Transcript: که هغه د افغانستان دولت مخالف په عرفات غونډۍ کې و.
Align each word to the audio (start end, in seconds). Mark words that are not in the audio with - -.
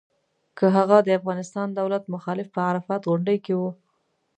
که 0.57 0.65
هغه 0.77 0.97
د 1.03 1.09
افغانستان 1.19 1.67
دولت 1.79 2.03
مخالف 2.15 2.47
په 2.55 2.59
عرفات 2.69 3.01
غونډۍ 3.09 3.37
کې 3.45 3.53
و. 3.59 3.61